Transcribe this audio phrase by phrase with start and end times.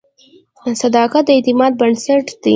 [0.81, 2.49] •صداقت د اعتماد بنسټ دی.